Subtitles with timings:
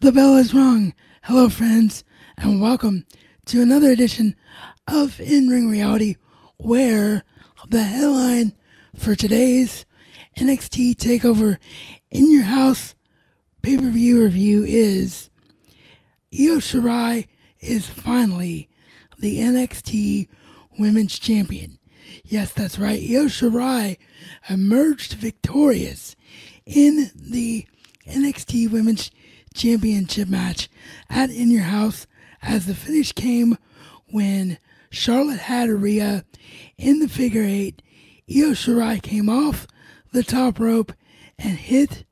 [0.00, 0.94] The bell is rung.
[1.24, 2.04] Hello, friends,
[2.38, 3.04] and welcome
[3.44, 4.34] to another edition
[4.88, 6.16] of In Ring Reality,
[6.56, 7.22] where
[7.68, 8.54] the headline
[8.96, 9.84] for today's
[10.38, 11.58] NXT Takeover
[12.10, 12.94] in Your House
[13.60, 15.28] pay per view review is
[16.32, 17.28] Io Shirai
[17.60, 18.70] is finally
[19.18, 20.28] the NXT
[20.78, 21.78] Women's Champion.
[22.24, 23.02] Yes, that's right.
[23.02, 23.98] Io Shirai
[24.48, 26.16] emerged victorious
[26.64, 27.66] in the
[28.06, 29.10] NXT Women's
[29.54, 30.68] Championship match
[31.08, 32.06] at In Your House
[32.42, 33.56] as the finish came
[34.06, 34.58] when
[34.90, 36.24] Charlotte had Rhea
[36.76, 37.82] in the figure eight.
[38.28, 39.66] Io Shirai came off
[40.12, 40.92] the top rope
[41.38, 42.04] and hit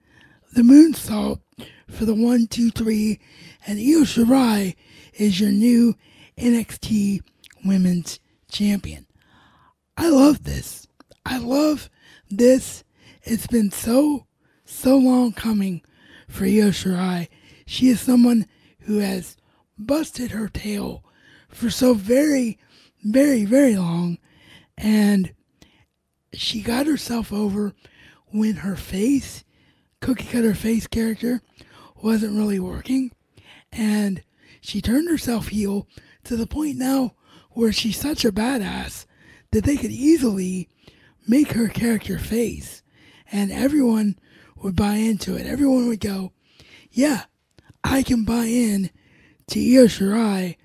[0.54, 1.40] the moonsault
[1.88, 3.18] for the one, two, three,
[3.66, 4.74] and Io Shirai
[5.14, 5.94] is your new
[6.36, 7.20] NXT
[7.64, 8.20] Women's
[8.50, 9.06] Champion.
[9.96, 10.86] I love this.
[11.26, 11.90] I love
[12.30, 12.84] this.
[13.24, 14.26] It's been so,
[14.64, 15.82] so long coming
[16.28, 17.28] for Io Shirai.
[17.68, 18.46] She is someone
[18.80, 19.36] who has
[19.76, 21.04] busted her tail
[21.50, 22.58] for so very,
[23.04, 24.16] very, very long.
[24.78, 25.34] And
[26.32, 27.74] she got herself over
[28.28, 29.44] when her face,
[30.00, 31.42] cookie cutter face character,
[31.94, 33.12] wasn't really working.
[33.70, 34.22] And
[34.62, 35.86] she turned herself heel
[36.24, 37.16] to the point now
[37.50, 39.04] where she's such a badass
[39.50, 40.70] that they could easily
[41.26, 42.82] make her character face.
[43.30, 44.18] And everyone
[44.56, 45.46] would buy into it.
[45.46, 46.32] Everyone would go,
[46.90, 47.24] yeah,
[47.90, 48.90] I can buy in
[49.48, 50.56] to Io Shirai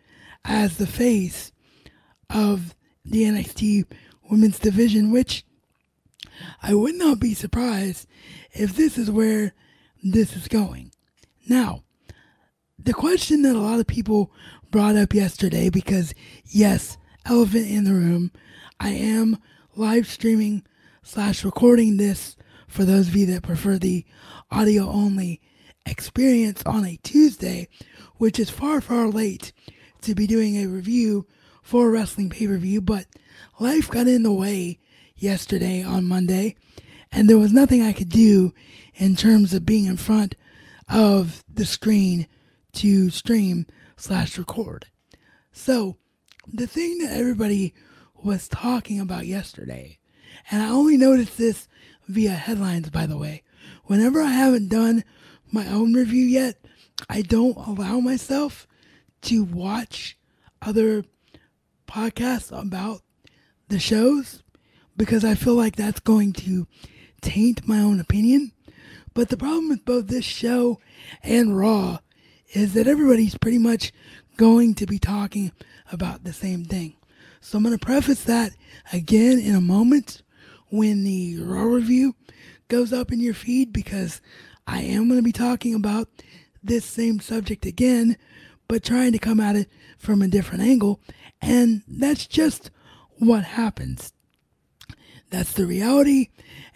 [0.44, 1.54] as the face
[2.30, 3.86] of the NXT
[4.30, 5.46] women's division, which
[6.62, 8.08] I would not be surprised
[8.52, 9.54] if this is where
[10.04, 10.92] this is going.
[11.48, 11.86] Now,
[12.78, 14.30] the question that a lot of people
[14.70, 16.14] brought up yesterday, because
[16.44, 18.34] yes, elephant in the room,
[18.82, 19.38] I am
[19.78, 20.64] live streaming
[21.04, 22.36] slash recording this
[22.68, 24.06] for those of you that prefer the
[24.52, 25.40] audio only
[25.86, 27.68] experience on a Tuesday,
[28.18, 29.54] which is far, far late
[30.02, 31.26] to be doing a review
[31.62, 33.06] for a wrestling pay per view, but
[33.60, 34.80] life got in the way
[35.16, 36.56] yesterday on Monday,
[37.12, 38.54] and there was nothing I could do
[38.96, 40.36] in terms of being in front
[40.90, 42.28] of the screen
[42.74, 43.66] to stream
[43.96, 44.88] slash record.
[45.52, 45.98] So,
[46.46, 47.74] the thing that everybody
[48.22, 50.00] was talking about yesterday,
[50.52, 51.68] and I only noticed this
[52.08, 53.44] via headlines, by the way.
[53.86, 55.04] Whenever I haven't done
[55.54, 56.58] my own review yet,
[57.10, 58.68] I don't allow myself
[59.24, 60.18] to watch
[60.62, 61.06] other
[61.88, 63.02] podcasts about
[63.68, 64.44] the shows
[64.98, 66.68] because I feel like that's going to
[67.22, 68.52] taint my own opinion.
[69.14, 70.80] But the problem with both this show
[71.22, 72.00] and Raw
[72.54, 73.92] is that everybody's pretty much
[74.38, 75.52] going to be talking
[75.92, 76.96] about the same thing.
[77.42, 78.54] So I'm going to preface that
[78.92, 80.24] again in a moment
[80.70, 82.16] when the Raw review
[82.68, 84.22] goes up in your feed because
[84.66, 86.10] I am going to be talking about
[86.64, 88.18] this same subject again,
[88.68, 91.02] but trying to come at it from a different angle.
[91.42, 92.72] And that's just
[93.18, 94.14] what happens.
[95.30, 96.30] That's the reality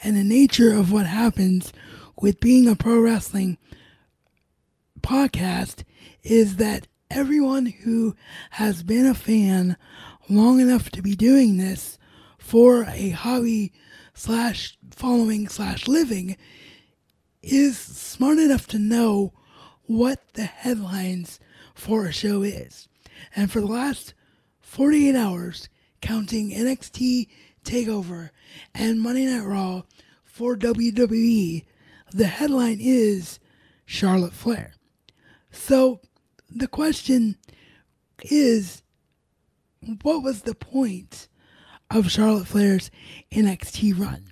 [0.04, 1.72] and the nature of what happens
[2.20, 3.58] with being a pro wrestling
[5.02, 5.84] podcast
[6.24, 8.16] is that everyone who
[8.52, 9.78] has been a fan
[10.30, 11.98] long enough to be doing this
[12.38, 13.72] for a hobby
[14.14, 16.36] slash following slash living
[17.42, 19.34] is smart enough to know
[19.84, 21.40] what the headlines
[21.74, 22.88] for a show is.
[23.36, 24.14] And for the last
[24.60, 25.70] 48 hours,
[26.02, 27.28] counting NXT
[27.64, 28.30] TakeOver
[28.74, 29.84] and Monday Night Raw
[30.24, 31.66] for WWE,
[32.12, 33.40] the headline is
[33.86, 34.74] Charlotte Flair.
[35.52, 36.02] So
[36.50, 37.38] the question
[38.24, 38.84] is
[40.02, 41.28] what was the point
[41.90, 42.92] of Charlotte Flair's
[43.32, 44.32] NXT run?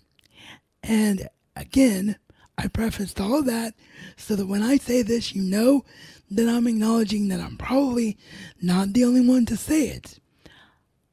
[0.84, 2.18] And again,
[2.58, 3.74] I prefaced all of that
[4.18, 5.84] so that when I say this, you know
[6.32, 8.18] that I'm acknowledging that I'm probably
[8.62, 10.20] not the only one to say it.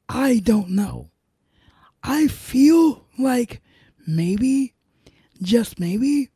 [0.07, 1.09] I don't know.
[2.01, 3.61] I feel like
[4.05, 4.73] maybe,
[5.41, 6.29] just maybe,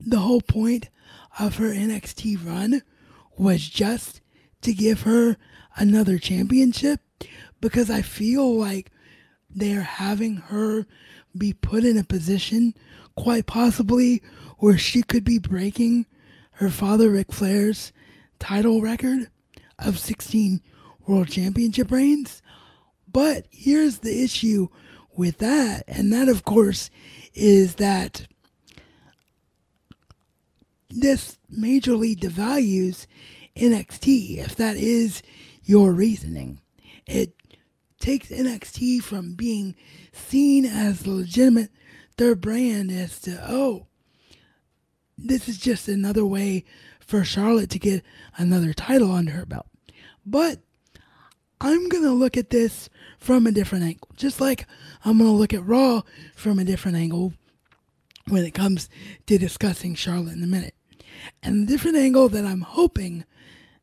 [0.00, 0.88] the whole point
[1.38, 2.82] of her NXT run
[3.36, 4.20] was just
[4.62, 5.36] to give her
[5.76, 7.00] another championship
[7.60, 8.90] because I feel like
[9.48, 10.86] they're having her
[11.36, 12.74] be put in a position
[13.16, 14.22] quite possibly
[14.58, 16.06] where she could be breaking
[16.52, 17.92] her father Ric Flair's
[18.38, 19.28] title record
[19.78, 20.60] of 16
[21.06, 22.42] world championship reigns.
[23.10, 24.68] But here's the issue
[25.14, 26.90] with that, and that, of course,
[27.34, 28.26] is that
[30.88, 33.06] this majorly devalues
[33.56, 35.22] NXT, if that is
[35.64, 36.60] your reasoning.
[37.06, 37.34] It
[37.98, 39.74] takes NXT from being
[40.12, 41.70] seen as legitimate
[42.16, 43.86] their brand as to, oh,
[45.16, 46.64] this is just another way
[47.00, 48.04] for Charlotte to get
[48.36, 49.66] another title under her belt.
[50.24, 50.60] But
[51.60, 52.88] I'm going to look at this
[53.18, 54.08] from a different angle.
[54.16, 54.66] Just like
[55.04, 56.02] I'm going to look at Raw
[56.34, 57.34] from a different angle
[58.28, 58.88] when it comes
[59.26, 60.74] to discussing Charlotte in a minute.
[61.42, 63.24] And the different angle that I'm hoping,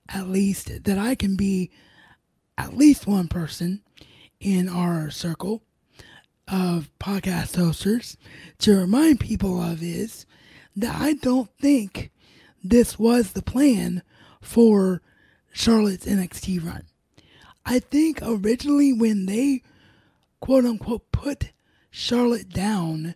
[0.10, 1.72] at least, that I can be
[2.58, 3.82] at least one person
[4.40, 5.64] in our circle
[6.52, 8.18] of podcast hosters
[8.60, 10.26] to remind people of is
[10.76, 12.12] that I don't think
[12.64, 14.02] this was the plan
[14.42, 15.02] for
[15.52, 16.84] Charlotte's NXT run.
[17.66, 19.62] I think originally when they
[20.40, 21.52] quote unquote put
[21.92, 23.16] Charlotte down,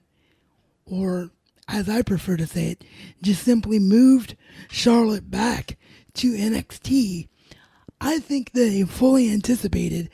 [0.86, 1.30] or
[1.68, 2.84] as I prefer to say it,
[3.22, 4.36] just simply moved
[4.70, 5.78] Charlotte back
[6.16, 7.28] to NXT,
[8.02, 10.10] I think they fully anticipated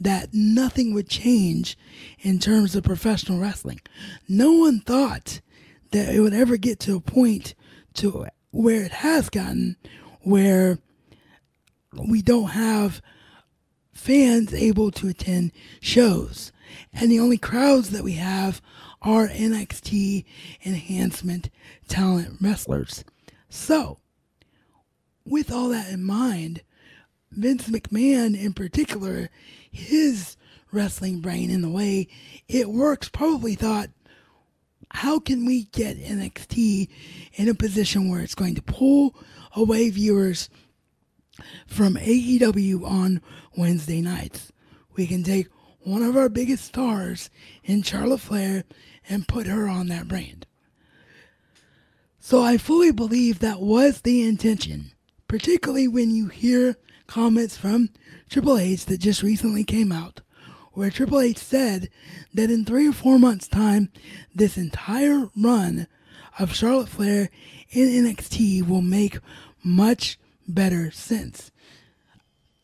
[0.00, 1.76] that nothing would change
[2.20, 3.80] in terms of professional wrestling.
[4.28, 5.40] No one thought
[5.92, 7.54] that it would ever get to a point
[7.94, 9.76] to where it has gotten
[10.22, 10.78] where
[11.92, 13.02] we don't have
[13.92, 16.52] fans able to attend shows.
[16.92, 18.62] And the only crowds that we have
[19.02, 20.24] are NXT
[20.64, 21.50] enhancement
[21.88, 23.04] talent wrestlers.
[23.48, 23.98] So,
[25.26, 26.62] with all that in mind,
[27.32, 29.30] Vince McMahon in particular,
[29.70, 30.36] his
[30.72, 32.08] wrestling brain in the way
[32.48, 33.90] it works probably thought,
[34.92, 36.88] how can we get NXT
[37.34, 39.14] in a position where it's going to pull
[39.54, 40.48] away viewers
[41.66, 43.20] from AEW on
[43.56, 44.52] Wednesday nights.
[44.96, 45.48] We can take
[45.80, 47.30] one of our biggest stars
[47.64, 48.64] in Charlotte Flair
[49.08, 50.46] and put her on that brand.
[52.18, 54.92] So I fully believe that was the intention,
[55.26, 56.76] particularly when you hear
[57.10, 57.90] comments from
[58.28, 60.20] Triple H that just recently came out,
[60.74, 61.90] where Triple H said
[62.32, 63.90] that in three or four months' time,
[64.32, 65.88] this entire run
[66.38, 67.28] of Charlotte Flair
[67.70, 69.18] in NXT will make
[69.64, 71.50] much better sense.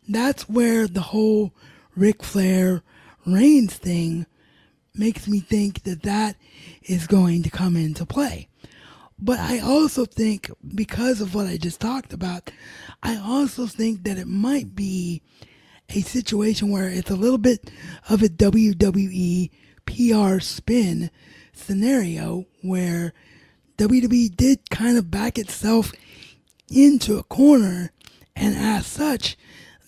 [0.08, 1.52] That's where the whole
[1.96, 2.84] Ric Flair
[3.26, 4.26] Reigns thing
[4.94, 6.36] makes me think that that
[6.84, 8.48] is going to come into play.
[9.18, 12.50] But I also think, because of what I just talked about,
[13.06, 15.22] I also think that it might be
[15.90, 17.70] a situation where it's a little bit
[18.08, 19.48] of a WWE
[19.86, 21.12] PR spin
[21.52, 23.14] scenario where
[23.78, 25.92] WWE did kind of back itself
[26.68, 27.92] into a corner,
[28.34, 29.36] and as such,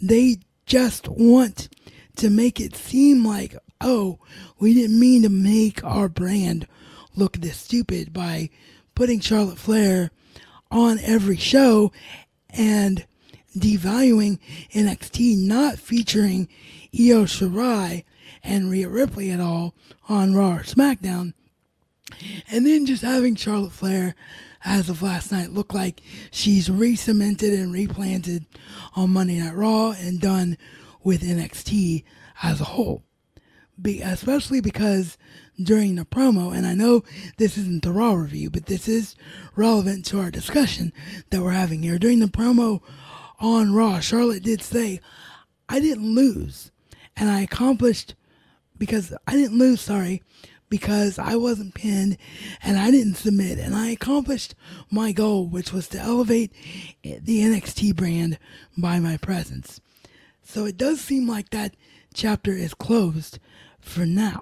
[0.00, 1.68] they just want
[2.14, 4.20] to make it seem like, oh,
[4.60, 6.68] we didn't mean to make our brand
[7.16, 8.48] look this stupid by
[8.94, 10.12] putting Charlotte Flair
[10.70, 11.90] on every show
[12.50, 13.04] and
[13.60, 14.38] devaluing
[14.72, 16.48] NXT, not featuring
[16.94, 18.04] Io Shirai
[18.42, 19.74] and Rhea Ripley at all
[20.08, 21.34] on Raw or SmackDown,
[22.50, 24.14] and then just having Charlotte Flair
[24.64, 26.00] as of last night look like
[26.30, 28.46] she's re-cemented and replanted
[28.96, 30.56] on Monday Night Raw and done
[31.02, 32.04] with NXT
[32.42, 33.04] as a whole.
[33.80, 35.16] Be, especially because
[35.62, 37.04] during the promo, and I know
[37.36, 39.14] this isn't the Raw review, but this is
[39.54, 40.92] relevant to our discussion
[41.30, 41.98] that we're having here.
[41.98, 42.80] During the promo
[43.38, 45.00] on Raw, Charlotte did say,
[45.68, 46.70] I didn't lose,
[47.16, 48.14] and I accomplished
[48.76, 50.22] because I didn't lose, sorry,
[50.68, 52.16] because I wasn't pinned
[52.62, 54.54] and I didn't submit and I accomplished
[54.90, 56.52] my goal, which was to elevate
[57.02, 58.38] the NXT brand
[58.76, 59.80] by my presence.
[60.42, 61.74] So it does seem like that
[62.14, 63.38] chapter is closed
[63.80, 64.40] for now.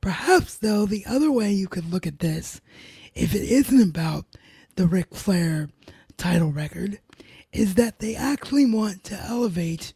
[0.00, 2.60] Perhaps, though, the other way you could look at this,
[3.14, 4.24] if it isn't about
[4.76, 5.68] the Ric Flair
[6.16, 7.00] title record,
[7.56, 9.92] is that they actually want to elevate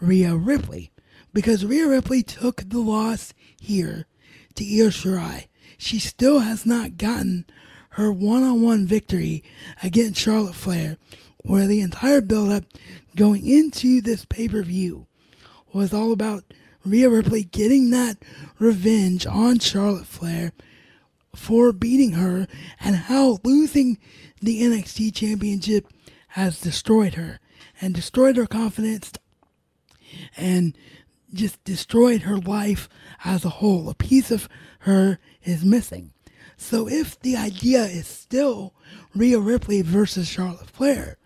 [0.00, 0.90] Rhea Ripley
[1.32, 4.06] because Rhea Ripley took the loss here
[4.56, 5.46] to Io Shirai.
[5.76, 7.46] She still has not gotten
[7.90, 9.44] her one-on-one victory
[9.82, 10.96] against Charlotte Flair,
[11.38, 12.64] where the entire build-up
[13.14, 15.06] going into this pay-per-view
[15.72, 16.44] was all about
[16.84, 18.18] Rhea Ripley getting that
[18.58, 20.52] revenge on Charlotte Flair
[21.34, 22.48] for beating her
[22.80, 23.98] and how losing
[24.40, 25.86] the NXT championship
[26.28, 27.40] has destroyed her
[27.80, 29.12] and destroyed her confidence
[30.36, 30.76] and
[31.32, 32.88] just destroyed her life
[33.24, 33.88] as a whole.
[33.88, 34.48] A piece of
[34.80, 36.12] her is missing.
[36.56, 38.74] So if the idea is still
[39.14, 41.18] Rhea Ripley versus Charlotte Flair,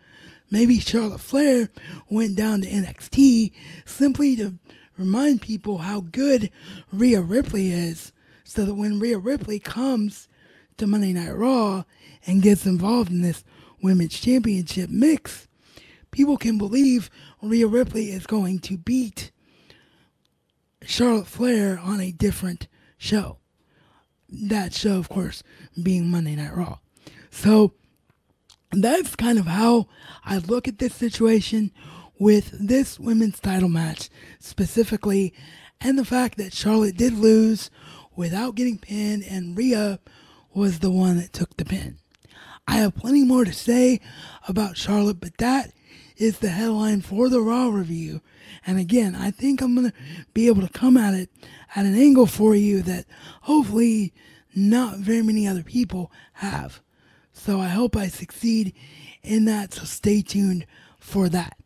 [0.50, 1.70] maybe Charlotte Flair
[2.10, 3.52] went down to NXT
[3.84, 4.58] simply to
[4.98, 6.50] remind people how good
[6.92, 8.12] Rhea Ripley is,
[8.44, 10.28] so that when Rhea Ripley comes
[10.76, 11.84] to Monday Night Raw
[12.26, 13.42] and gets involved in this
[13.82, 15.48] women's championship mix,
[16.10, 17.10] people can believe
[17.42, 19.32] Rhea Ripley is going to beat
[20.84, 23.38] Charlotte Flair on a different show.
[24.28, 25.42] That show, of course,
[25.82, 26.78] being Monday Night Raw.
[27.30, 27.74] So
[28.70, 29.88] that's kind of how
[30.24, 31.72] I look at this situation
[32.18, 34.08] with this women's title match
[34.38, 35.34] specifically,
[35.80, 37.68] and the fact that Charlotte did lose
[38.14, 39.98] without getting pinned, and Rhea
[40.54, 41.98] was the one that took the pin.
[42.66, 44.00] I have plenty more to say
[44.48, 45.72] about Charlotte, but that
[46.16, 48.20] is the headline for the Raw review.
[48.66, 49.96] And again, I think I'm going to
[50.32, 51.30] be able to come at it
[51.74, 53.06] at an angle for you that
[53.42, 54.12] hopefully
[54.54, 56.80] not very many other people have.
[57.32, 58.74] So I hope I succeed
[59.22, 60.66] in that, so stay tuned
[60.98, 61.56] for that.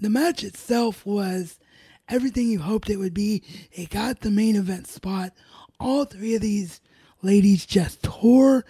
[0.00, 1.60] The match itself was
[2.08, 3.42] everything you hoped it would be.
[3.70, 5.32] It got the main event spot.
[5.78, 6.80] All three of these
[7.22, 8.64] ladies just tore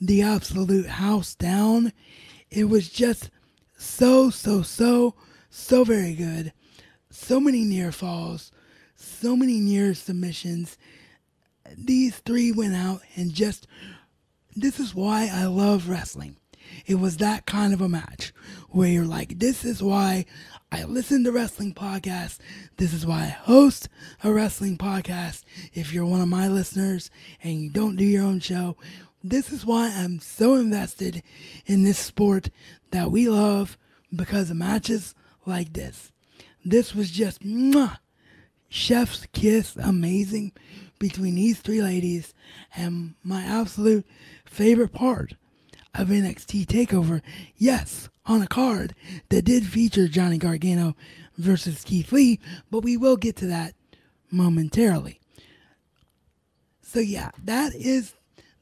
[0.00, 1.92] the absolute house down.
[2.50, 3.30] It was just
[3.76, 5.14] so, so, so,
[5.50, 6.52] so very good.
[7.10, 8.52] So many near falls,
[8.96, 10.76] so many near submissions.
[11.76, 13.66] These three went out and just.
[14.56, 16.36] This is why I love wrestling.
[16.86, 18.32] It was that kind of a match
[18.70, 20.26] where you're like, this is why
[20.70, 22.38] I listen to wrestling podcasts.
[22.76, 23.88] This is why I host
[24.22, 25.44] a wrestling podcast.
[25.72, 27.10] If you're one of my listeners
[27.42, 28.76] and you don't do your own show,
[29.22, 31.22] this is why I'm so invested
[31.66, 32.50] in this sport
[32.90, 33.76] that we love
[34.14, 36.12] because of matches like this.
[36.64, 37.98] This was just mwah,
[38.68, 40.52] chef's kiss, amazing
[40.98, 42.34] between these three ladies,
[42.76, 44.06] and my absolute
[44.44, 45.34] favorite part
[45.94, 47.22] of NXT TakeOver.
[47.56, 48.94] Yes, on a card
[49.30, 50.94] that did feature Johnny Gargano
[51.36, 52.38] versus Keith Lee,
[52.70, 53.74] but we will get to that
[54.30, 55.20] momentarily.
[56.82, 58.14] So yeah, that is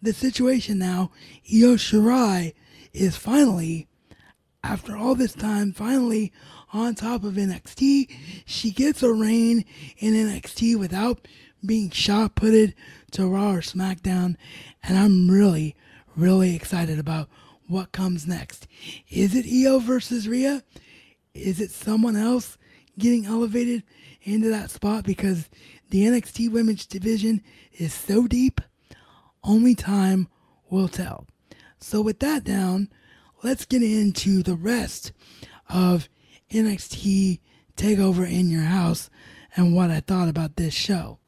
[0.02, 1.10] the situation now.
[1.52, 2.54] Io Shirai
[2.92, 3.88] is finally,
[4.62, 6.32] after all this time, finally
[6.72, 8.10] on top of NXT.
[8.44, 9.64] She gets a reign
[9.98, 11.26] in NXT without
[11.64, 12.74] being shot putted
[13.12, 14.36] to Raw or SmackDown,
[14.82, 15.74] and I'm really,
[16.16, 17.28] really excited about
[17.66, 18.66] what comes next.
[19.08, 20.62] Is it Io versus Rhea?
[21.34, 22.56] Is it someone else
[22.98, 23.82] getting elevated
[24.22, 25.48] into that spot because
[25.90, 28.60] the NXT women's division is so deep?
[29.46, 30.28] Only time
[30.68, 31.26] will tell.
[31.78, 32.88] So, with that down,
[33.44, 35.12] let's get into the rest
[35.68, 36.08] of
[36.50, 37.38] NXT
[37.76, 39.08] Takeover in Your House
[39.54, 41.20] and what I thought about this show.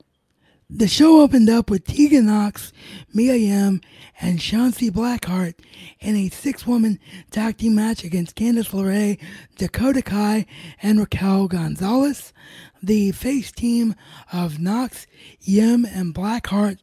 [0.70, 2.75] The show opened up with Tegan Nox,
[3.14, 3.80] Mia Yim,
[4.20, 5.54] and Shotzi Blackheart
[5.98, 6.98] in a six-woman
[7.30, 9.18] tag team match against Candice LeRae,
[9.56, 10.44] Dakota Kai,
[10.82, 12.34] and Raquel Gonzalez.
[12.82, 13.94] The face team
[14.30, 15.06] of Nox,
[15.40, 16.80] Yim, and Blackheart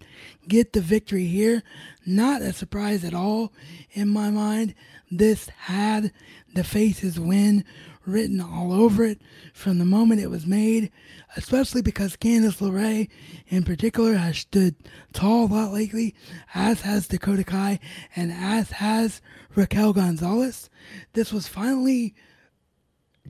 [0.48, 1.64] get the victory here.
[2.06, 3.54] Not a surprise at all
[3.92, 4.76] in my mind.
[5.12, 6.12] This had
[6.54, 7.64] the faces win
[8.06, 9.20] written all over it
[9.54, 10.92] from the moment it was made,
[11.36, 13.10] especially because Candice LeRae
[13.48, 14.76] in particular has stood
[15.14, 16.14] tall a lot lately,
[16.54, 17.80] as has Dakota Kai
[18.16, 19.22] and as has
[19.56, 20.70] Raquel Gonzalez.
[21.14, 22.14] This was finally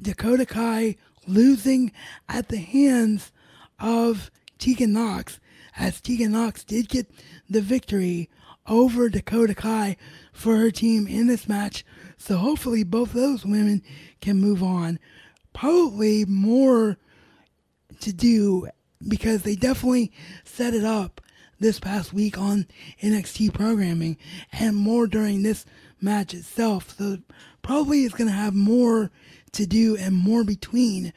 [0.01, 1.91] Dakota Kai losing
[2.27, 3.31] at the hands
[3.79, 5.39] of Tegan Nox,
[5.77, 7.09] as Tegan Nox did get
[7.49, 8.29] the victory
[8.67, 9.97] over Dakota Kai
[10.31, 11.85] for her team in this match.
[12.17, 13.83] So hopefully both those women
[14.21, 14.99] can move on.
[15.53, 16.97] Probably more
[17.99, 18.67] to do
[19.07, 20.11] because they definitely
[20.43, 21.21] set it up
[21.59, 22.67] this past week on
[23.01, 24.17] NXT programming
[24.51, 25.65] and more during this
[26.01, 26.95] match itself.
[26.97, 27.19] So
[27.61, 29.11] probably it's going to have more
[29.53, 31.13] to do and more between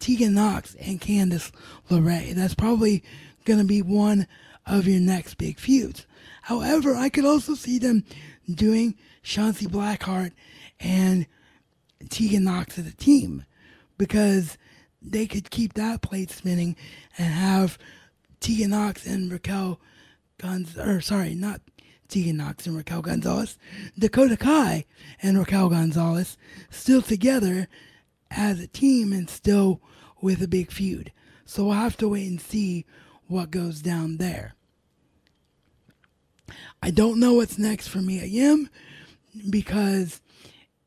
[0.00, 1.52] Tegan Nox and Candice
[1.88, 2.34] LeRae.
[2.34, 3.04] That's probably
[3.44, 4.26] going to be one
[4.66, 6.06] of your next big feuds.
[6.42, 8.04] However, I could also see them
[8.52, 10.32] doing Shotzi Blackheart
[10.80, 11.26] and
[12.08, 13.44] Tegan Nox as a team
[13.96, 14.58] because
[15.00, 16.76] they could keep that plate spinning
[17.18, 17.78] and have
[18.40, 19.80] Tegan Nox and Raquel
[20.38, 21.60] Guns or sorry, not
[22.08, 23.58] Tegan Nox and Raquel Gonzalez,
[23.98, 24.84] Dakota Kai
[25.22, 26.36] and Raquel Gonzalez
[26.70, 27.68] still together
[28.30, 29.80] as a team and still
[30.20, 31.12] with a big feud.
[31.44, 32.84] So we'll have to wait and see
[33.28, 34.54] what goes down there.
[36.82, 38.68] I don't know what's next for Mia Yim
[39.48, 40.20] because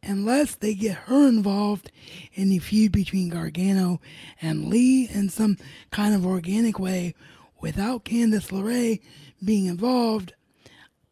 [0.03, 1.91] unless they get her involved
[2.33, 3.99] in the feud between Gargano
[4.41, 5.57] and Lee in some
[5.91, 7.15] kind of organic way
[7.59, 9.01] without Candice LeRae
[9.43, 10.33] being involved,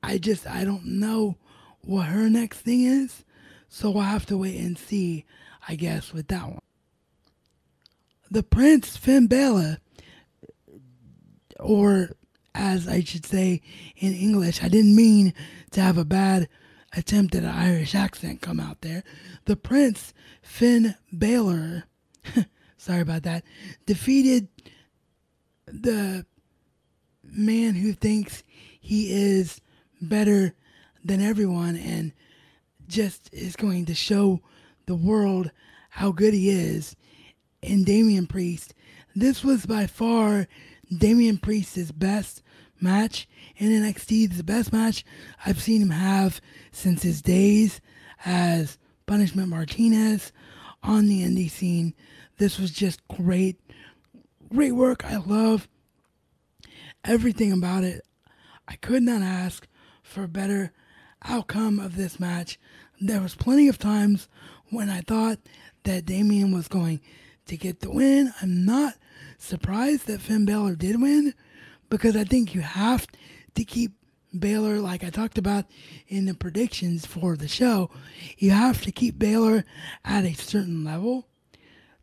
[0.04, 1.38] I just I don't know
[1.82, 3.24] what her next thing is.
[3.68, 5.26] So we'll have to wait and see,
[5.68, 6.62] I guess, with that one.
[8.32, 9.80] The Prince Finn Balor,
[11.60, 12.12] or
[12.54, 13.62] as I should say
[13.98, 15.34] in English, I didn't mean
[15.72, 16.48] to have a bad
[16.96, 19.04] attempt at an Irish accent come out there.
[19.46, 21.84] The Prince Finn Balor,
[22.78, 23.44] sorry about that,
[23.86, 24.48] defeated
[25.68, 26.26] the
[27.24, 28.44] man who thinks
[28.80, 29.60] he is
[30.02, 30.54] better
[31.04, 32.14] than everyone and
[32.88, 34.42] just is going to show
[34.86, 35.52] the world
[35.90, 36.96] how good he is
[37.62, 38.74] in Damian Priest.
[39.16, 40.48] This was by far
[40.96, 42.42] Damian Priest's best
[42.80, 43.28] match
[43.58, 45.04] in NXT, the best match
[45.46, 47.82] I've seen him have since his days
[48.26, 50.32] as Punishment Martinez
[50.84, 51.94] on the indie scene.
[52.38, 53.60] This was just great.
[54.50, 55.06] Great work.
[55.06, 55.68] I love
[57.04, 58.06] everything about it.
[58.68, 59.68] I could not ask
[60.04, 60.72] for a better
[61.24, 62.60] outcome of this match.
[63.00, 64.28] There was plenty of times
[64.70, 65.40] when I thought
[65.84, 67.02] that Damian was going
[67.48, 68.34] to get the win.
[68.42, 68.96] I'm not
[69.38, 71.34] surprised that Finn Balor did win
[71.90, 73.08] because I think you have
[73.56, 73.94] to keep
[74.34, 75.66] Balor, like I talked about
[76.08, 77.90] in the predictions for the show,
[78.38, 79.64] you have to keep Balor
[80.04, 81.28] at a certain level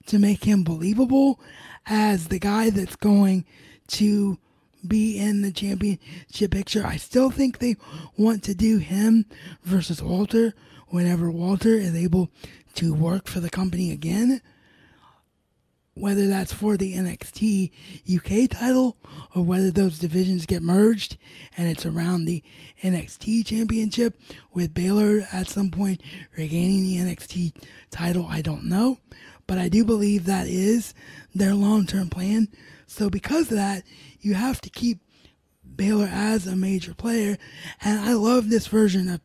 [0.06, 1.40] to make him believable
[1.86, 3.44] as the guy that's going
[3.88, 4.38] to
[4.86, 6.84] be in the championship picture.
[6.84, 7.76] I still think they
[8.16, 9.26] want to do him
[9.62, 10.54] versus Walter
[10.88, 12.30] whenever Walter is able
[12.74, 14.40] to work for the company again
[15.94, 17.70] whether that's for the NXT
[18.16, 18.96] UK title
[19.34, 21.18] or whether those divisions get merged
[21.56, 22.42] and it's around the
[22.82, 24.18] NXT championship
[24.52, 26.02] with Balor at some point
[26.36, 27.54] regaining the NXT
[27.90, 28.98] title, I don't know.
[29.46, 30.94] But I do believe that is
[31.34, 32.48] their long term plan.
[32.86, 33.82] So, because of that,
[34.20, 35.00] you have to keep
[35.64, 37.36] Balor as a major player.
[37.82, 39.20] And I love this version of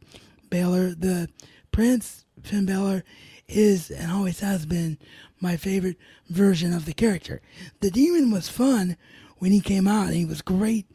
[0.49, 0.95] Balor.
[0.95, 1.29] The
[1.71, 3.03] Prince, Finn Balor,
[3.47, 4.97] is and always has been
[5.39, 5.97] my favorite
[6.29, 7.41] version of the character.
[7.79, 8.97] The demon was fun
[9.37, 10.87] when he came out, he was great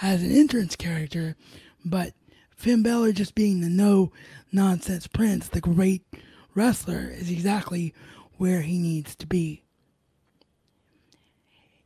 [0.00, 1.36] as an entrance character,
[1.84, 2.14] but
[2.56, 4.12] Finn Balor just being the no
[4.52, 6.02] nonsense prince, the great
[6.54, 7.94] wrestler, is exactly
[8.38, 9.64] where he needs to be.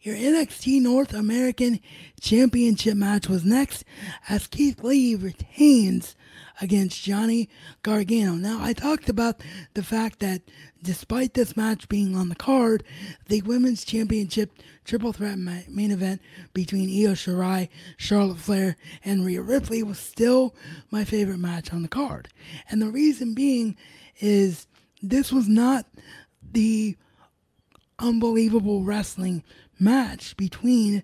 [0.05, 1.81] Your NXT North American
[2.21, 3.85] Championship match was next
[4.29, 6.15] as Keith Lee retains
[6.61, 7.49] against Johnny
[7.83, 8.33] Gargano.
[8.33, 9.41] Now, I talked about
[9.73, 10.43] the fact that
[10.83, 12.85] despite this match being on the card,
[13.31, 14.53] the Women's Championship
[14.85, 16.21] triple threat main event
[16.53, 20.55] between Io Shirai, Charlotte Flair, and Rhea Ripley was still
[20.91, 22.29] my favorite match on the card.
[22.71, 23.75] And the reason being
[24.21, 24.67] is
[25.03, 25.87] this was not
[26.53, 26.95] the
[27.99, 29.43] unbelievable wrestling
[29.79, 31.03] match between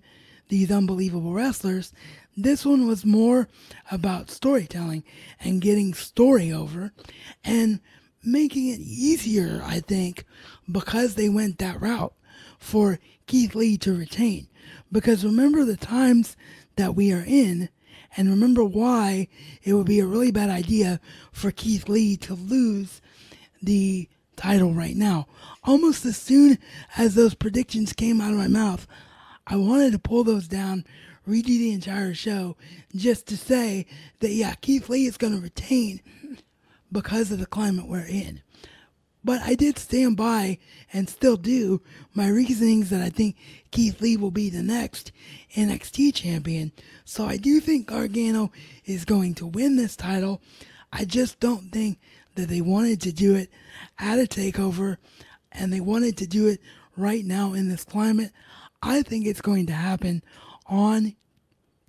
[0.49, 1.93] these unbelievable wrestlers.
[2.35, 3.47] This one was more
[3.89, 5.03] about storytelling
[5.39, 6.91] and getting story over
[7.43, 7.79] and
[8.23, 10.25] making it easier, I think,
[10.71, 12.13] because they went that route
[12.59, 14.47] for Keith Lee to retain.
[14.91, 16.35] Because remember the times
[16.75, 17.69] that we are in,
[18.17, 19.27] and remember why
[19.63, 20.99] it would be a really bad idea
[21.31, 23.01] for Keith Lee to lose
[23.61, 24.09] the
[24.41, 25.27] title right now.
[25.63, 26.57] Almost as soon
[26.97, 28.87] as those predictions came out of my mouth,
[29.45, 30.83] I wanted to pull those down,
[31.27, 32.57] redo the entire show,
[32.95, 33.85] just to say
[34.19, 36.01] that, yeah, Keith Lee is going to retain
[36.91, 38.41] because of the climate we're in.
[39.23, 40.57] But I did stand by
[40.91, 41.83] and still do
[42.15, 43.35] my reasonings that I think
[43.69, 45.11] Keith Lee will be the next
[45.55, 46.71] NXT champion.
[47.05, 48.51] So I do think Gargano
[48.85, 50.41] is going to win this title.
[50.91, 51.99] I just don't think
[52.35, 53.49] that they wanted to do it
[53.99, 54.97] at a takeover
[55.51, 56.59] and they wanted to do it
[56.95, 58.31] right now in this climate.
[58.81, 60.23] I think it's going to happen
[60.65, 61.15] on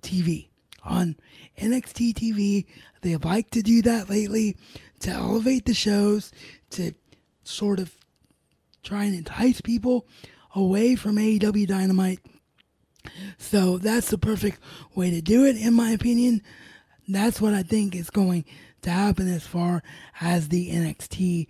[0.01, 0.49] TV,
[0.83, 1.15] on
[1.57, 2.65] NXT TV.
[3.01, 4.57] They like to do that lately
[4.99, 6.31] to elevate the shows,
[6.71, 6.93] to
[7.43, 7.95] sort of
[8.83, 10.05] try and entice people
[10.55, 12.19] away from AEW Dynamite.
[13.37, 14.59] So that's the perfect
[14.95, 16.41] way to do it, in my opinion.
[17.07, 18.45] That's what I think is going
[18.83, 19.83] to happen as far
[20.21, 21.47] as the NXT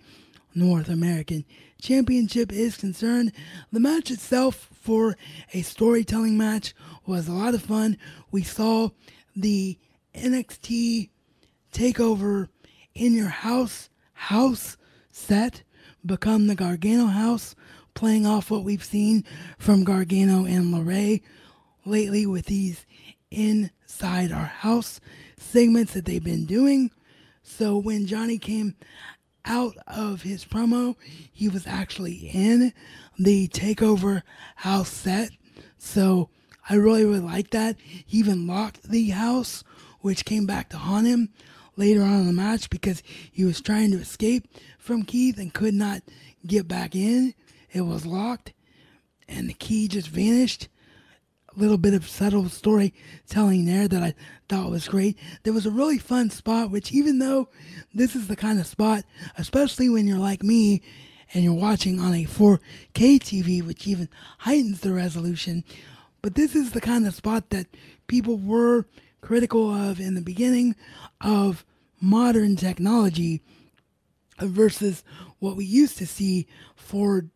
[0.54, 1.44] North American
[1.80, 3.32] Championship is concerned.
[3.72, 5.16] The match itself, for
[5.52, 6.74] a storytelling match,
[7.06, 7.98] was a lot of fun.
[8.30, 8.90] We saw
[9.36, 9.78] the
[10.14, 11.10] NXT
[11.72, 12.48] takeover
[12.94, 14.76] in your house house
[15.10, 15.62] set
[16.06, 17.54] become the Gargano house,
[17.94, 19.24] playing off what we've seen
[19.58, 21.22] from Gargano and LeRae
[21.84, 22.86] lately with these
[23.30, 25.00] inside our house
[25.36, 26.90] segments that they've been doing.
[27.44, 28.74] So when Johnny came
[29.44, 30.96] out of his promo,
[31.30, 32.72] he was actually in
[33.18, 34.22] the takeover
[34.56, 35.30] house set.
[35.78, 36.30] So
[36.68, 37.76] I really, really like that.
[37.78, 39.62] He even locked the house,
[40.00, 41.28] which came back to haunt him
[41.76, 45.74] later on in the match because he was trying to escape from Keith and could
[45.74, 46.02] not
[46.46, 47.34] get back in.
[47.72, 48.54] It was locked
[49.28, 50.68] and the key just vanished.
[51.56, 54.14] Little bit of subtle storytelling there that I
[54.48, 55.16] thought was great.
[55.44, 57.48] There was a really fun spot, which even though
[57.94, 59.04] this is the kind of spot,
[59.38, 60.82] especially when you're like me
[61.32, 62.58] and you're watching on a 4K
[63.18, 65.64] TV, which even heightens the resolution,
[66.22, 67.66] but this is the kind of spot that
[68.06, 68.86] people were
[69.20, 70.74] critical of in the beginning
[71.20, 71.64] of
[72.00, 73.42] modern technology
[74.38, 75.04] versus
[75.38, 77.26] what we used to see for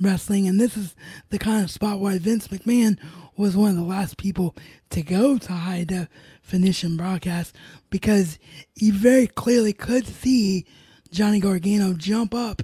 [0.00, 0.46] wrestling.
[0.46, 0.94] And this is
[1.30, 2.98] the kind of spot why Vince McMahon
[3.36, 4.56] was one of the last people
[4.90, 7.54] to go to high definition broadcast
[7.90, 8.38] because
[8.74, 10.66] you very clearly could see
[11.10, 12.62] Johnny Gargano jump up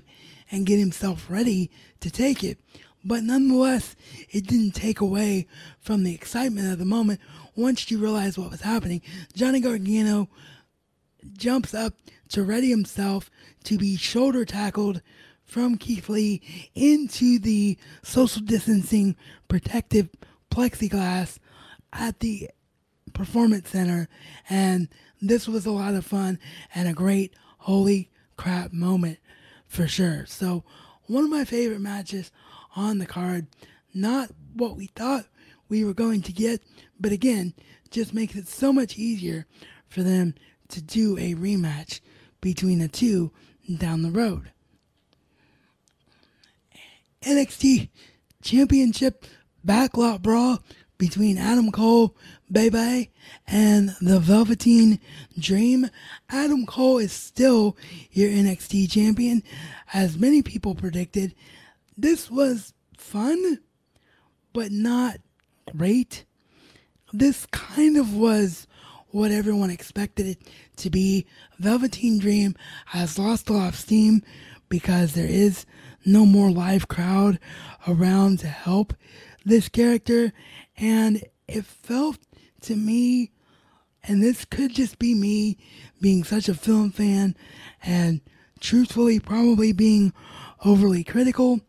[0.50, 2.58] and get himself ready to take it.
[3.04, 3.96] But nonetheless,
[4.30, 5.46] it didn't take away
[5.80, 7.20] from the excitement of the moment
[7.56, 9.02] once you realize what was happening.
[9.34, 10.28] Johnny Gargano
[11.36, 11.94] jumps up
[12.30, 13.30] to ready himself
[13.64, 15.02] to be shoulder tackled
[15.52, 16.40] from Keith Lee
[16.74, 19.14] into the social distancing
[19.48, 20.08] protective
[20.50, 21.36] plexiglass
[21.92, 22.48] at the
[23.12, 24.08] performance center
[24.48, 24.88] and
[25.20, 26.38] this was a lot of fun
[26.74, 29.18] and a great holy crap moment
[29.66, 30.24] for sure.
[30.24, 30.64] So
[31.02, 32.32] one of my favorite matches
[32.74, 33.46] on the card,
[33.92, 35.26] not what we thought
[35.68, 36.62] we were going to get,
[36.98, 37.52] but again,
[37.90, 39.44] just makes it so much easier
[39.86, 40.34] for them
[40.68, 42.00] to do a rematch
[42.40, 43.32] between the two
[43.76, 44.51] down the road.
[47.22, 47.88] NXT
[48.42, 49.24] Championship
[49.66, 50.58] Backlot Brawl
[50.98, 52.16] between Adam Cole,
[52.50, 53.10] Bebe,
[53.46, 55.00] and the Velveteen
[55.38, 55.88] Dream.
[56.28, 57.76] Adam Cole is still
[58.12, 59.42] your NXT champion,
[59.92, 61.34] as many people predicted.
[61.96, 63.58] This was fun,
[64.52, 65.16] but not
[65.76, 66.24] great.
[67.12, 68.66] This kind of was
[69.08, 70.38] what everyone expected it
[70.76, 71.26] to be.
[71.58, 72.54] Velveteen Dream
[72.86, 74.22] has lost a lot of steam
[74.68, 75.66] because there is
[76.04, 77.38] no more live crowd
[77.86, 78.94] around to help
[79.44, 80.32] this character.
[80.76, 82.18] And it felt
[82.62, 83.30] to me,
[84.02, 85.58] and this could just be me
[86.00, 87.36] being such a film fan
[87.82, 88.20] and
[88.60, 90.12] truthfully probably being
[90.64, 91.60] overly critical,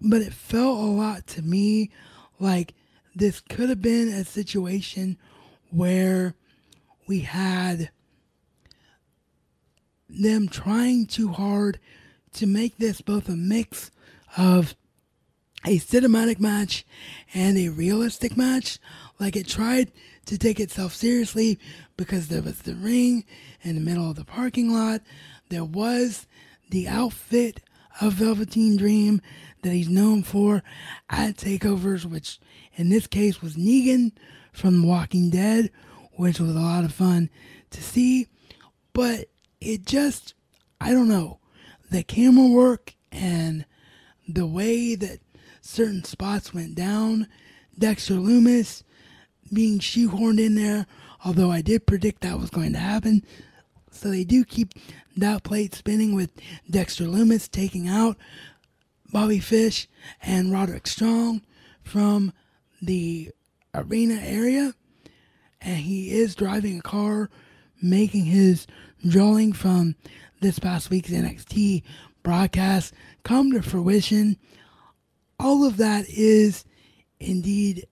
[0.00, 1.90] but it felt a lot to me
[2.38, 2.74] like
[3.14, 5.18] this could have been a situation
[5.70, 6.34] where
[7.06, 7.90] we had
[10.08, 11.78] them trying too hard
[12.34, 13.90] to make this both a mix
[14.36, 14.74] of
[15.64, 16.84] a cinematic match
[17.34, 18.78] and a realistic match.
[19.20, 19.92] Like it tried
[20.26, 21.58] to take itself seriously
[21.96, 23.24] because there was the ring
[23.62, 25.02] in the middle of the parking lot.
[25.48, 26.26] There was
[26.70, 27.60] the outfit
[28.00, 29.20] of Velveteen Dream
[29.62, 30.62] that he's known for
[31.10, 32.40] at takeovers, which
[32.74, 34.12] in this case was Negan
[34.52, 35.70] from Walking Dead,
[36.14, 37.30] which was a lot of fun
[37.70, 38.26] to see.
[38.92, 39.26] But
[39.60, 40.34] it just,
[40.80, 41.38] I don't know,
[41.92, 43.66] the camera work and
[44.26, 45.20] the way that
[45.60, 47.28] certain spots went down,
[47.78, 48.82] Dexter Lumis
[49.52, 50.86] being shoehorned in there,
[51.24, 53.22] although I did predict that was going to happen.
[53.90, 54.72] So they do keep
[55.18, 56.30] that plate spinning with
[56.68, 58.16] Dexter Lumis taking out
[59.12, 59.86] Bobby Fish
[60.22, 61.42] and Roderick Strong
[61.82, 62.32] from
[62.80, 63.30] the
[63.74, 64.74] arena area.
[65.60, 67.28] And he is driving a car,
[67.82, 68.66] making his
[69.06, 69.96] drawing from
[70.40, 71.82] this past week's NXT
[72.22, 74.36] broadcast come to fruition.
[75.38, 76.64] All of that is
[77.20, 77.86] indeed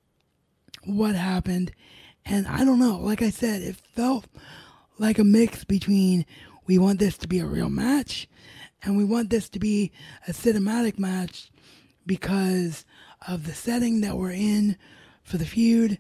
[0.85, 1.72] what happened.
[2.24, 4.26] And I don't know, like I said, it felt
[4.98, 6.26] like a mix between
[6.66, 8.29] we want this to be a real match
[8.83, 9.90] and we want this to be
[10.29, 11.50] a cinematic match
[12.07, 12.85] because
[13.26, 14.76] of the setting that we're in
[15.22, 15.98] for the feud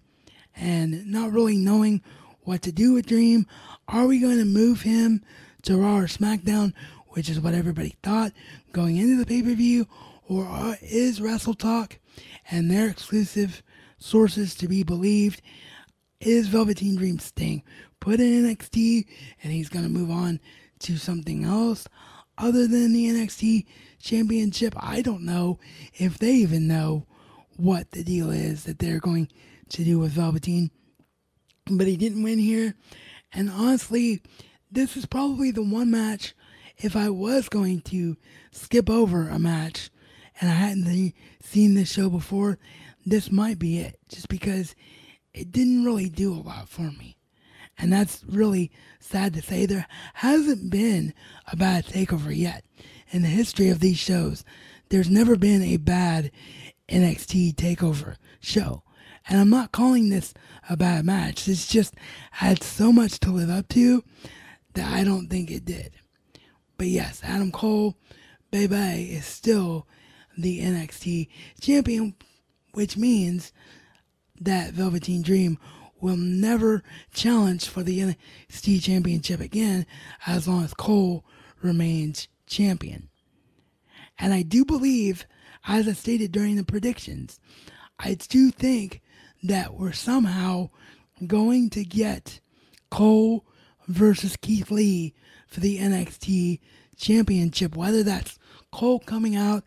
[0.56, 2.02] and not really knowing
[2.42, 3.46] what to do with Dream.
[3.88, 5.22] Are we going to move him
[5.62, 6.72] to Raw or SmackDown,
[7.08, 8.32] which is what everybody thought
[8.72, 9.86] going into the pay per view,
[10.28, 11.98] or is WrestleTalk
[12.50, 13.62] and their exclusive
[13.98, 15.42] sources to be believed?
[16.20, 17.62] Is Velveteen Dream staying
[17.98, 19.06] put in NXT
[19.42, 20.40] and he's going to move on
[20.80, 21.86] to something else
[22.38, 23.66] other than the NXT
[24.00, 24.74] Championship?
[24.76, 25.58] I don't know
[25.94, 27.06] if they even know
[27.56, 29.28] what the deal is that they're going
[29.70, 30.70] to do with Velveteen.
[31.66, 32.74] But he didn't win here.
[33.32, 34.22] And honestly,
[34.70, 36.34] this is probably the one match
[36.82, 38.16] if I was going to
[38.52, 39.90] skip over a match
[40.40, 42.58] and I hadn't seen this show before,
[43.04, 43.98] this might be it.
[44.08, 44.74] Just because
[45.34, 47.16] it didn't really do a lot for me.
[47.78, 49.66] And that's really sad to say.
[49.66, 51.14] There hasn't been
[51.50, 52.64] a bad takeover yet.
[53.10, 54.44] In the history of these shows,
[54.88, 56.30] there's never been a bad
[56.88, 58.82] NXT takeover show.
[59.28, 60.34] And I'm not calling this
[60.68, 61.46] a bad match.
[61.48, 61.94] It's just
[62.40, 64.02] I had so much to live up to
[64.74, 65.92] that I don't think it did.
[66.76, 67.96] But yes, Adam Cole,
[68.50, 69.86] Bebe, is still
[70.36, 71.28] the NXT
[71.60, 72.14] champion,
[72.72, 73.52] which means
[74.40, 75.58] that Velveteen Dream
[76.00, 78.16] will never challenge for the
[78.48, 79.86] NXT championship again
[80.26, 81.24] as long as Cole
[81.62, 83.08] remains champion.
[84.18, 85.26] And I do believe,
[85.66, 87.38] as I stated during the predictions,
[88.02, 89.02] I do think
[89.42, 90.70] that we're somehow
[91.26, 92.40] going to get
[92.90, 93.44] Cole
[93.86, 95.14] versus Keith Lee
[95.46, 96.60] for the NXT
[96.96, 98.38] championship, whether that's
[98.72, 99.64] Cole coming out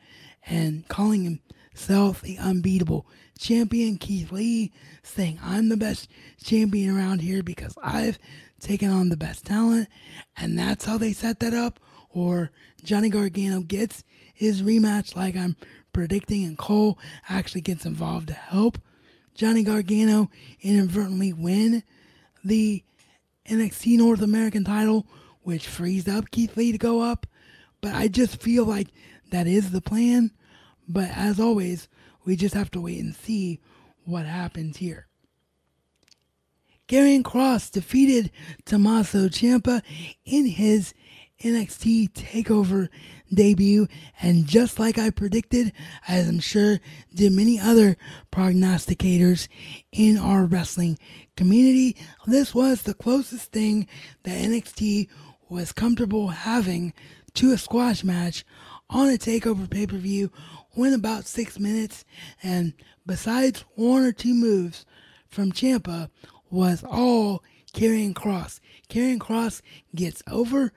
[0.48, 1.42] and calling
[1.72, 3.06] himself the unbeatable
[3.38, 4.72] champion, Keith Lee
[5.04, 6.10] saying, I'm the best
[6.44, 8.18] champion around here because I've
[8.60, 9.90] taken on the best talent,
[10.36, 12.52] and that's how they set that up, or
[12.84, 15.56] Johnny Gargano gets his rematch like I'm
[15.94, 16.98] predicting, and Cole
[17.30, 18.80] actually gets involved to help
[19.36, 20.30] Johnny Gargano
[20.62, 21.84] inadvertently win
[22.44, 22.84] the
[23.48, 25.08] NXT North American title,
[25.42, 27.26] which frees up Keith Lee to go up.
[27.82, 28.88] But I just feel like
[29.32, 30.32] that is the plan.
[30.88, 31.88] But as always,
[32.26, 33.60] we just have to wait and see
[34.06, 35.08] what happens here.
[36.88, 38.30] Karrion Kross defeated
[38.66, 39.82] Tommaso Ciampa
[40.26, 40.94] in his
[41.44, 42.88] NXT TakeOver
[43.34, 43.88] debut,
[44.22, 45.74] and just like I predicted,
[46.08, 46.80] as I'm sure
[47.14, 47.98] did many other
[48.32, 49.50] prognosticators
[49.92, 50.98] in our wrestling
[51.36, 53.88] community, this was the closest thing
[54.24, 55.10] that NXT
[55.50, 56.94] was comfortable having
[57.34, 58.46] to a squash match
[58.90, 60.32] on a TakeOver pay per view.
[60.76, 62.06] Went about six minutes,
[62.42, 62.74] and
[63.06, 64.86] besides one or two moves
[65.28, 66.10] from Ciampa,
[66.50, 68.60] was all Karrion Kross.
[68.90, 69.62] Karrion Kross
[69.96, 70.72] gets over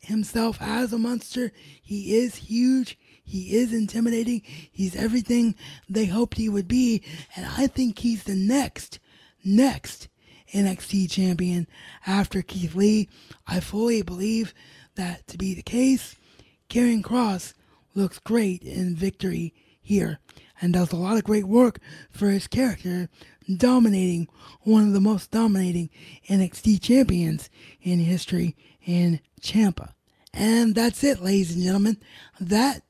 [0.00, 1.52] himself as a monster.
[1.82, 2.98] He is huge.
[3.24, 4.42] He is intimidating.
[4.72, 5.54] He's everything
[5.88, 7.02] they hoped he would be.
[7.36, 8.98] And I think he's the next,
[9.44, 10.08] next
[10.54, 11.66] NXT champion
[12.06, 13.08] after Keith Lee.
[13.46, 14.54] I fully believe
[14.94, 16.16] that to be the case.
[16.68, 17.54] Karrion Kross
[17.94, 20.18] looks great in victory here
[20.60, 21.78] and does a lot of great work
[22.10, 23.08] for his character,
[23.56, 24.28] dominating
[24.62, 25.90] one of the most dominating
[26.28, 27.48] NXT champions
[27.80, 28.56] in history
[28.88, 29.92] in Ciampa.
[30.32, 31.98] And that's it, ladies and gentlemen.
[32.40, 32.82] That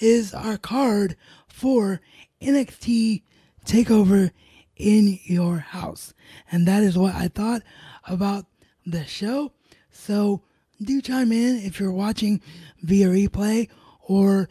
[0.00, 1.16] is our card
[1.48, 2.00] for
[2.40, 3.22] NXT
[3.66, 4.30] TakeOver
[4.76, 6.14] in your house.
[6.52, 7.62] And that is what I thought
[8.06, 8.46] about
[8.86, 9.52] the show.
[9.90, 10.42] So
[10.80, 12.40] do chime in if you're watching
[12.80, 13.68] via replay
[14.00, 14.48] or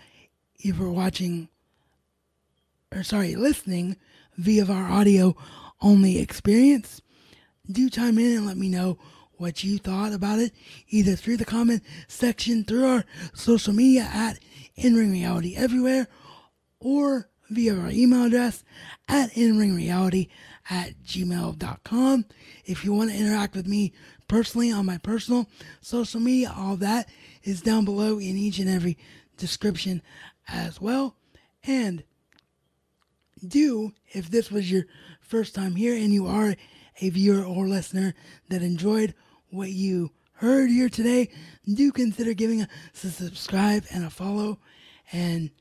[0.60, 1.48] if you're watching,
[2.94, 3.96] or sorry, listening
[4.38, 5.36] via our audio
[5.82, 7.02] only experience.
[7.72, 8.98] Do chime in and let me know
[9.40, 10.52] what you thought about it,
[10.90, 14.40] either through the comment section, through our social media at
[14.76, 16.08] In Ring Reality Everywhere,
[16.80, 18.64] or via our email address
[19.08, 20.30] at inringreality
[20.70, 22.26] at gmail.com.
[22.66, 23.94] If you want to interact with me
[24.28, 25.48] personally on my personal
[25.82, 27.10] social media, all that
[27.44, 28.98] is down below in each and every
[29.38, 30.02] description
[30.48, 31.16] as well.
[31.64, 32.04] And
[33.46, 34.84] do, if this was your
[35.22, 36.56] first time here and you are
[37.02, 38.14] a viewer or listener
[38.50, 39.14] that enjoyed
[39.50, 41.30] what you heard here today,
[41.72, 44.60] do consider giving us a subscribe and a follow
[45.12, 45.52] and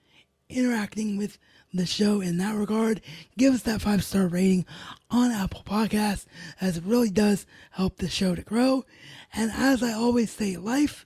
[0.49, 1.39] interacting with
[1.73, 3.01] the show in that regard.
[3.37, 4.65] Give us that five star rating
[5.11, 6.27] on Apple Podcasts
[6.61, 8.85] as it really does help the show to grow.
[9.35, 11.05] And as I always say, life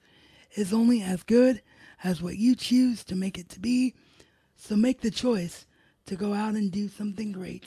[0.54, 1.62] is only as good
[2.04, 3.94] as what you choose to make it to be.
[4.56, 5.66] So make the choice
[6.06, 7.66] to go out and do something great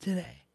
[0.00, 0.45] today.